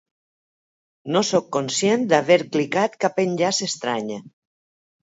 No 1.15 1.21
sóc 1.27 1.51
conscient 1.57 2.09
d’haver 2.15 2.41
clicat 2.57 2.99
cap 3.07 3.25
enllaç 3.27 3.65
estrany. 3.71 4.15